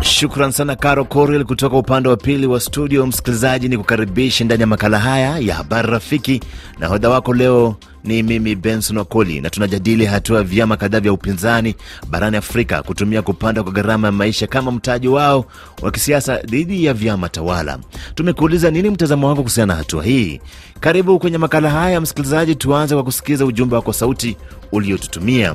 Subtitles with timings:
[0.00, 3.06] Shukran sana Caro Corel kutoka upande wa pili wa studio.
[3.06, 6.40] Msikilizaji, ni kukaribisha ndani ya makala haya ya habari rafiki,
[6.78, 11.12] na hodha wako leo ni mimi Benson Wakoli, na tunajadili hatua ya vyama kadhaa vya
[11.12, 11.74] upinzani
[12.10, 15.44] barani Afrika kutumia kupanda kwa gharama ya maisha kama mtaji wao
[15.82, 17.78] wa kisiasa dhidi ya vyama tawala.
[18.14, 20.40] Tumekuuliza nini mtazamo wako kuhusiana na hatua hii.
[20.80, 22.54] Karibu kwenye makala haya msikilizaji.
[22.54, 24.36] Tuanze kwa kusikiza ujumbe wako sauti
[24.72, 25.54] uliotutumia.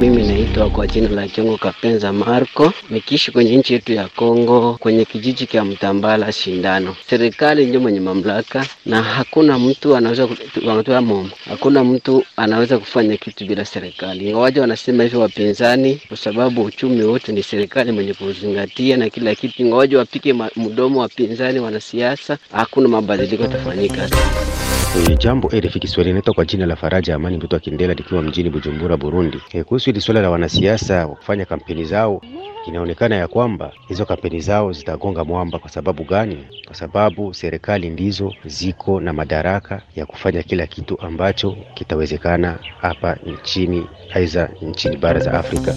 [0.00, 5.04] Mimi naitwa kwa jina la Chongo Kapenza Marco, nikiishi kwenye nchi yetu ya Kongo, kwenye
[5.04, 6.96] kijiji cha Mtambala Shindano.
[7.10, 10.28] Serikali ndio mwenye mamlaka na hakuna mtu anaweza
[10.66, 14.28] wanatoa momo, hakuna mtu anaweza kufanya kitu bila serikali.
[14.28, 19.62] Ingawaje wanasema hivyo wapinzani, kwa sababu uchumi wote ni serikali mwenye kuzingatia na kila kitu.
[19.62, 24.08] Ingawaje wapike mdomo wapinzani, wanasiasa, hakuna mabadiliko yatafanyika.
[24.96, 28.50] E, jambo RFI Kiswahili, inaitwa kwa jina la Faraja Amani mtoto wa Kindela nikiwa mjini
[28.50, 29.38] Bujumbura, Burundi.
[29.52, 32.22] E, kuhusu hili swala la wanasiasa wa kufanya kampeni zao,
[32.66, 35.58] inaonekana ya kwamba hizo kampeni zao zitagonga mwamba.
[35.58, 36.38] Kwa sababu gani?
[36.66, 43.86] Kwa sababu serikali ndizo ziko na madaraka ya kufanya kila kitu ambacho kitawezekana hapa nchini,
[44.14, 45.74] aidha nchini bara za Afrika.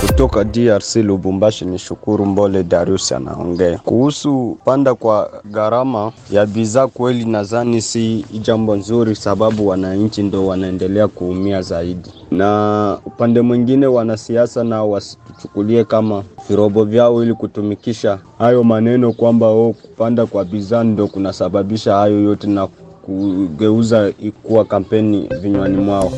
[0.00, 6.86] Kutoka DRC Lubumbashi ni Shukuru Mbole Darius anaongea kuhusu panda kwa gharama ya bidhaa.
[6.86, 14.64] Kweli nadhani si jambo nzuri, sababu wananchi ndo wanaendelea kuumia zaidi, na upande mwingine wanasiasa
[14.64, 21.06] nao wasituchukulie kama virobo vyao ili kutumikisha hayo maneno kwamba oh, kupanda kwa bidhaa ndo
[21.06, 22.66] kunasababisha hayo yote na
[23.02, 26.12] kugeuza kuwa kampeni vinywani mwao.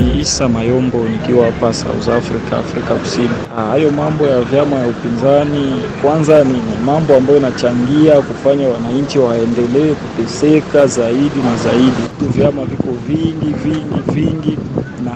[0.00, 3.28] Ni Isa Mayombo nikiwa hapa South Africa, Afrika Kusini.
[3.56, 10.86] Hayo mambo ya vyama ya upinzani kwanza ni mambo ambayo inachangia kufanya wananchi waendelee kuteseka
[10.86, 12.30] zaidi na zaidi.
[12.38, 14.58] Vyama viko vingi vingi vingi,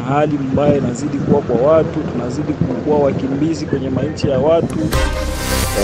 [0.09, 4.79] hali mbaya inazidi kuwa kwa watu, tunazidi kuwa wakimbizi kwenye manchi ya watu.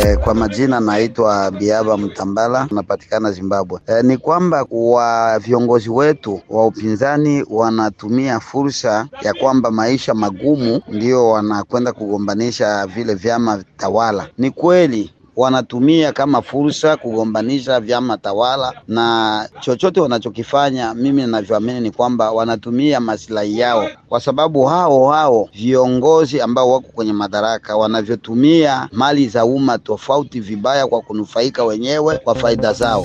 [0.03, 3.81] Eh, kwa majina naitwa Biaba Mtambala, napatikana Zimbabwe.
[3.87, 11.29] Eh, ni kwamba wa viongozi wetu wa upinzani wanatumia fursa ya kwamba maisha magumu ndio
[11.29, 14.29] wanakwenda kugombanisha vile vyama tawala.
[14.39, 22.31] Ni kweli wanatumia kama fursa kugombanisha vyama tawala, na chochote wanachokifanya, mimi ninavyoamini ni kwamba
[22.31, 29.45] wanatumia maslahi yao, kwa sababu hao hao viongozi ambao wako kwenye madaraka wanavyotumia mali za
[29.45, 33.05] umma tofauti vibaya kwa kunufaika wenyewe kwa faida zao.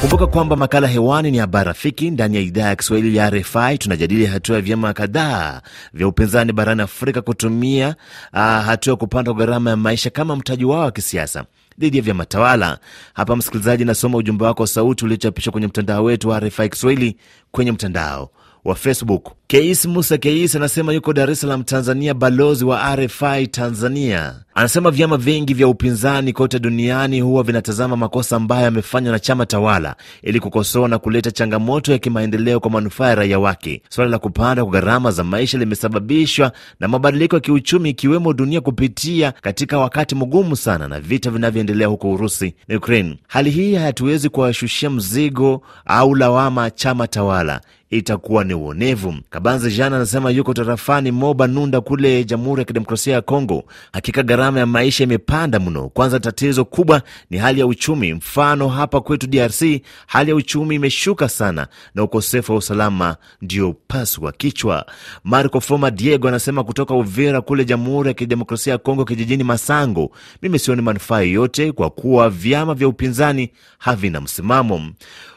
[0.00, 3.78] Kumbuka kwamba makala hewani ni habari rafiki ndani ya idhaa ya Kiswahili ya RFI.
[3.78, 5.60] Tunajadili hatua ya vyama kadhaa
[5.94, 7.88] vya upinzani barani Afrika kutumia
[8.32, 11.44] uh, hatua ya kupanda kwa gharama ya maisha kama mtaji wao wa kisiasa
[11.78, 12.78] dhidi ya vyama tawala.
[13.14, 17.16] Hapa msikilizaji, nasoma ujumbe wako wa sauti uliochapishwa kwenye mtandao wetu wa RFI Kiswahili
[17.50, 18.30] kwenye mtandao
[18.64, 19.32] wa Facebook.
[19.46, 24.34] Keis Musa Keis anasema yuko Dar es Salaam, Tanzania, balozi wa RFI Tanzania.
[24.58, 29.96] Anasema vyama vingi vya upinzani kote duniani huwa vinatazama makosa ambayo yamefanywa na chama tawala
[30.22, 33.82] ili kukosoa na kuleta changamoto ya kimaendeleo kwa manufaa ya raia wake.
[33.88, 39.32] Suala la kupanda kwa gharama za maisha limesababishwa na mabadiliko ya kiuchumi, ikiwemo dunia kupitia
[39.32, 43.18] katika wakati mgumu sana na vita vinavyoendelea huko Urusi na Ukraine.
[43.28, 49.14] Hali hii hatuwezi kuwashushia mzigo au lawama chama tawala, itakuwa ni uonevu.
[49.30, 53.64] Kabanze Jean anasema yuko tarafani Moba Nunda kule Jamhuri ya Kidemokrasia ya Kongo.
[53.92, 55.88] Hakika gharama ya maisha imepanda mno.
[55.88, 58.12] Kwanza tatizo kubwa ni hali ya uchumi.
[58.12, 59.62] Mfano hapa kwetu DRC
[60.06, 64.86] hali ya uchumi imeshuka sana na ukosefu wa usalama ndio paswa kichwa.
[65.24, 70.10] Marco Foma Diego anasema kutoka Uvira kule Jamhuri ya Kidemokrasia ya Kongo, kijijini Masango,
[70.42, 74.90] mimi sioni manufaa yoyote kwa kuwa vyama vya upinzani havina msimamo.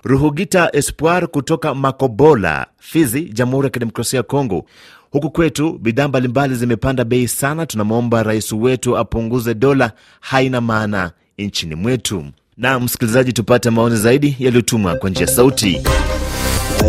[0.03, 4.65] Ruhugita Espoir kutoka Makobola, Fizi, Jamhuri ya Kidemokrasia ya Kongo.
[5.11, 7.65] Huku kwetu bidhaa mbalimbali zimepanda bei sana.
[7.65, 12.25] Tunamwomba rais wetu apunguze dola, haina maana nchini mwetu.
[12.57, 15.81] Na msikilizaji, tupate maoni zaidi yaliyotumwa kwa njia sauti.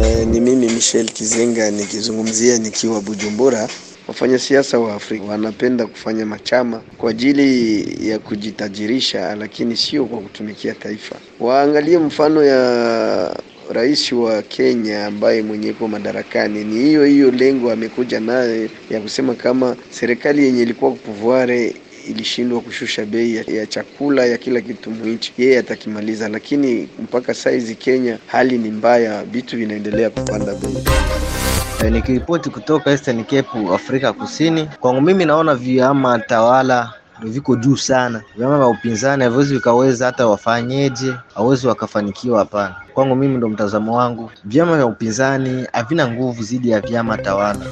[0.05, 3.69] E, ni mimi Michel Kizenga nikizungumzia nikiwa Bujumbura.
[4.09, 11.17] Wafanyasiasa wa Afrika wanapenda kufanya machama kwa ajili ya kujitajirisha, lakini sio kwa kutumikia taifa.
[11.41, 13.37] Waangalie mfano ya
[13.73, 19.35] rais wa Kenya ambaye mwenye iko madarakani, ni hiyo hiyo lengo amekuja naye ya kusema
[19.35, 21.75] kama serikali yenye ilikuwa kupuvuare
[22.09, 28.19] ilishindwa kushusha bei ya, chakula ya kila kitu mwinchi, yeye atakimaliza, lakini mpaka saizi Kenya
[28.27, 31.91] hali ni mbaya, vitu vinaendelea kupanda bei.
[31.91, 34.69] Nikiripoti kutoka Eastern Cape, Afrika Kusini.
[34.81, 36.93] Kwangu mimi naona vyama tawala
[37.25, 38.23] viko juu sana.
[38.37, 42.39] Vyama vya upinzani haviwezi vikaweza hata wafanyeje, hawezi wakafanikiwa.
[42.39, 47.67] Hapana, kwangu mimi ndo mtazamo wangu, vyama vya upinzani havina nguvu zidi ya vyama tawala.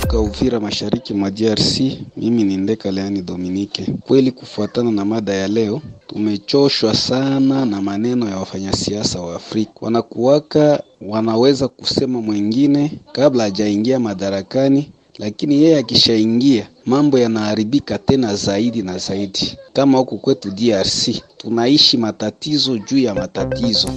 [0.00, 1.80] Toka Uvira, mashariki mwa DRC,
[2.16, 3.86] mimi ni Ndeka Leani Dominike.
[4.00, 9.70] Kweli, kufuatana na mada ya leo, tumechoshwa sana na maneno ya wafanyasiasa wa Afrika.
[9.80, 18.98] Wanakuwaka wanaweza kusema mwingine kabla hajaingia madarakani, lakini yeye akishaingia mambo yanaharibika tena zaidi na
[18.98, 19.58] zaidi.
[19.72, 23.88] Kama huku kwetu DRC tunaishi matatizo juu ya matatizo.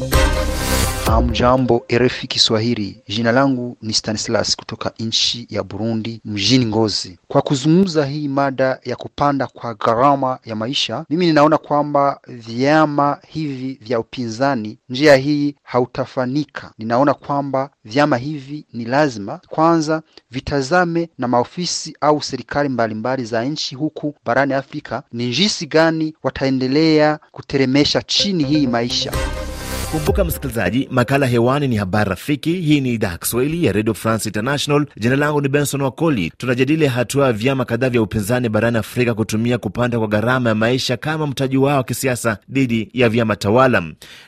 [1.06, 7.20] Hamjambo RFI Kiswahili, jina langu ni Stanislas kutoka nchi ya Burundi, mjini Ngozi.
[7.28, 13.80] Kwa kuzungumza hii mada ya kupanda kwa gharama ya maisha, mimi ninaona kwamba vyama hivi
[13.82, 16.72] vya upinzani, njia hii hautafanika.
[16.78, 20.02] Ninaona kwamba vyama hivi ni lazima kwanza
[20.32, 27.20] vitazame na maofisi au serikali mbalimbali za nchi huku barani Afrika ni jinsi gani wataendelea
[27.32, 29.12] kuteremesha chini hii maisha.
[29.96, 32.54] Kumbuka msikilizaji, makala hewani ni habari rafiki.
[32.54, 34.86] Hii ni idhaa ya Kiswahili ya Radio France International.
[34.98, 36.32] Jina langu ni Benson Wakoli.
[36.38, 40.98] Tunajadili hatua ya vyama kadhaa vya upinzani barani Afrika kutumia kupanda kwa gharama ya maisha
[40.98, 43.84] kama mtaji wao wa kisiasa dhidi ya vyama tawala.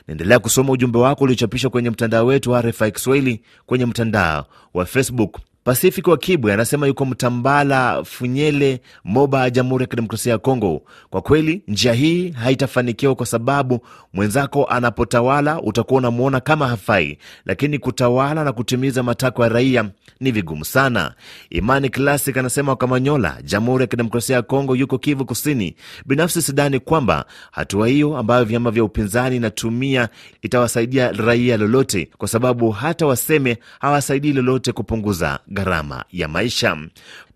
[0.06, 5.38] Naendelea kusoma ujumbe wako uliochapishwa kwenye mtandao wetu wa RFI Kiswahili kwenye mtandao wa Facebook.
[5.68, 10.82] Pasifiki wa Kibwe anasema yuko Mtambala, Funyele, Moba, Jamhuri ya Kidemokrasia ya Kongo.
[11.10, 13.80] Kwa kweli njia hii haitafanikiwa kwa sababu
[14.12, 20.64] mwenzako anapotawala utakuwa unamwona kama hafai, lakini kutawala na kutimiza matakwa ya raia ni vigumu
[20.64, 21.14] sana.
[21.50, 25.74] Imani Classic anasema Wakamanyola, Jamhuri ya Kidemokrasia ya Kongo, yuko Kivu Kusini.
[26.06, 30.08] Binafsi sidhani kwamba hatua hiyo ambayo vyama vya upinzani inatumia
[30.42, 36.76] itawasaidia raia lolote, kwa sababu hata waseme hawasaidii lolote kupunguza gharama ya maisha.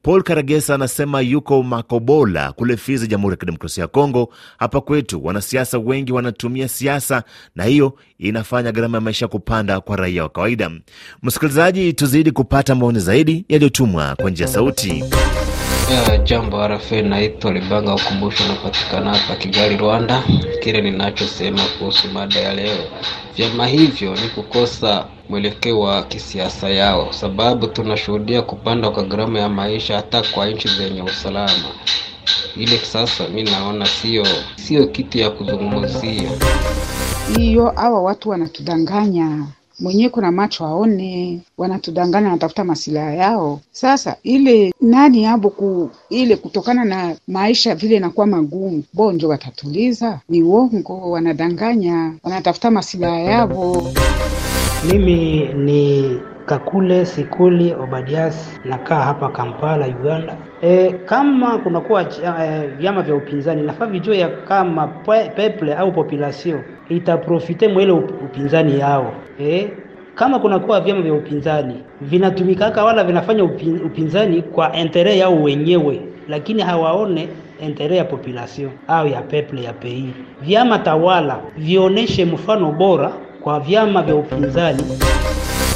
[0.03, 4.29] Paul Karagesa anasema yuko Makobola kule Fizi, Jamhuri ya Kidemokrasia ya Kongo.
[4.59, 7.23] Hapa kwetu wanasiasa wengi wanatumia siasa,
[7.57, 10.71] na hiyo inafanya gharama ya maisha kupanda kwa raia wa kawaida.
[11.23, 15.05] Msikilizaji, tuzidi kupata maoni zaidi yaliyotumwa kwa njia sauti.
[15.93, 20.23] Uh, jambo RFA, naitwa Libanga Ukumbusho, napatikana hapa Kigali, Rwanda.
[20.61, 22.77] Kile ninachosema kuhusu mada ya leo,
[23.37, 29.97] vyama hivyo ni kukosa mwelekeo wa kisiasa yao, sababu tunashuhudia kupanda kwa gharama ya maisha
[29.97, 31.69] hata kwa nchi zenye usalama.
[32.56, 36.31] Ile sasa mi naona sio sio kitu ya kuzungumzia
[37.37, 37.73] hiyo.
[37.77, 39.47] Hawa watu wanatudanganya
[39.82, 43.61] mwenyewe kuna macho aone, wanatudanganya, wanatafuta masilaha yao.
[43.73, 50.20] Sasa ile nani yabo ku ile kutokana na maisha vile inakuwa magumu, bonjo watatuliza?
[50.29, 53.93] Ni uongo, wanadanganya, wanatafuta masilaha yavo.
[54.93, 60.37] Mimi ni Kakule Sikuli Obadias, nakaa hapa Kampala, Uganda.
[60.62, 64.87] E, kama kunakuwa e, vyama vya upinzani nafaa vijue ya kama
[65.37, 69.69] peple au population itaprofite mwele upinzani yao e,
[70.15, 76.62] kama kunakuwa vyama vya upinzani vinatumikaka wala vinafanya upin, upinzani kwa entere yao wenyewe, lakini
[76.62, 77.29] hawaone
[77.61, 80.15] entere ya population au ya peple ya pei.
[80.43, 84.83] Vyama tawala vioneshe mfano bora kwa vyama vya upinzani.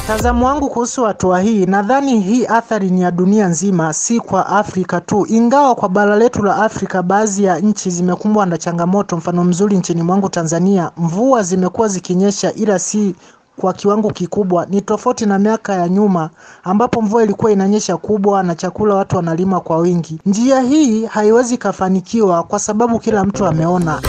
[0.07, 5.01] Mtazamo wangu kuhusu hatua hii, nadhani hii athari ni ya dunia nzima, si kwa Afrika
[5.01, 5.27] tu.
[5.29, 9.17] Ingawa kwa bara letu la Afrika baadhi ya nchi zimekumbwa na changamoto.
[9.17, 13.15] Mfano mzuri nchini mwangu Tanzania, mvua zimekuwa zikinyesha, ila si
[13.57, 14.67] kwa kiwango kikubwa.
[14.67, 16.31] Ni tofauti na miaka ya nyuma
[16.65, 20.21] ambapo mvua ilikuwa inanyesha kubwa na chakula watu wanalima kwa wingi.
[20.27, 24.01] Njia hii haiwezi kafanikiwa kwa sababu kila mtu ameona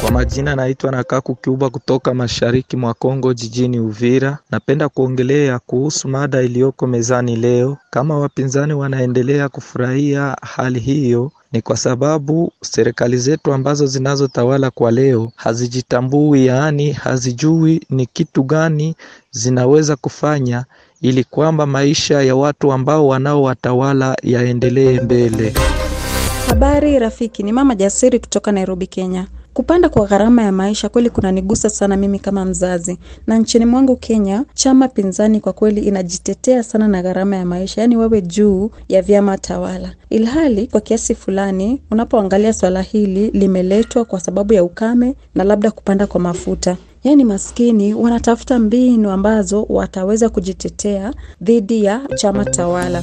[0.00, 4.38] kwa majina naitwa Nakaku Kiuba kutoka mashariki mwa Kongo jijini Uvira.
[4.50, 7.76] Napenda kuongelea kuhusu mada iliyoko mezani leo.
[7.90, 15.32] Kama wapinzani wanaendelea kufurahia hali hiyo, ni kwa sababu serikali zetu ambazo zinazotawala kwa leo
[15.36, 18.94] hazijitambui, yaani hazijui ni kitu gani
[19.30, 20.64] zinaweza kufanya
[21.00, 25.54] ili kwamba maisha ya watu ambao wanaowatawala yaendelee mbele.
[26.48, 29.26] Habari rafiki, ni mama Jasiri kutoka Nairobi, Kenya.
[29.56, 34.44] Kupanda kwa gharama ya maisha kweli kunanigusa sana mimi kama mzazi, na nchini mwangu Kenya,
[34.54, 39.38] chama pinzani kwa kweli inajitetea sana na gharama ya maisha, yaani wewe juu ya vyama
[39.38, 45.70] tawala, ilhali kwa kiasi fulani unapoangalia swala hili limeletwa kwa sababu ya ukame na labda
[45.70, 46.76] kupanda kwa mafuta.
[47.04, 53.02] Yaani maskini wanatafuta mbinu ambazo wataweza kujitetea dhidi ya chama tawala.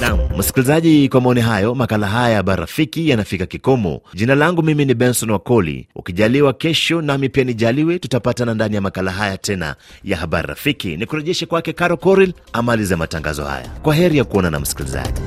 [0.00, 4.00] Nam msikilizaji, kwa maoni hayo, makala haya ya Habari Rafiki yanafika kikomo.
[4.14, 5.88] Jina langu mimi ni Benson Wakoli.
[5.94, 10.96] Ukijaliwa kesho, nami pia nijaliwe, tutapatana ndani ya makala haya tena ya Habari Rafiki.
[10.96, 13.68] Ni kurejeshe kwake Caro Coril amalize matangazo haya.
[13.82, 15.20] Kwa heri ya kuona na msikilizaji.